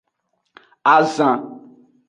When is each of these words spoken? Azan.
Azan. 0.93 1.41